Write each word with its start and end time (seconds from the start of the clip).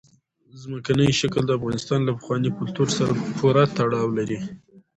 ځمکنی 0.61 1.09
شکل 1.19 1.43
د 1.47 1.51
افغانستان 1.59 1.99
له 2.03 2.11
پخواني 2.17 2.49
کلتور 2.59 2.87
سره 2.97 3.11
پوره 3.37 3.63
تړاو 3.77 4.07
لري. 4.17 4.39